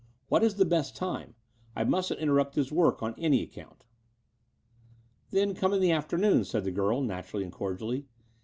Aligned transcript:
What 0.29 0.41
is 0.43 0.53
his 0.55 0.63
best 0.65 0.95
time? 0.95 1.35
I 1.75 1.83
mustn't 1.83 2.19
interrupt 2.19 2.55
his 2.55 2.71
work 2.71 3.03
on 3.03 3.13
any 3.19 3.43
account." 3.43 3.85
''Then 5.29 5.53
come 5.55 5.73
in 5.73 5.79
the 5.79 5.91
afternoon/' 5.91 6.43
said 6.47 6.63
the 6.63 6.71
girl 6.71 7.01
naturally 7.03 7.43
and 7.43 7.53
cordially. 7.53 8.07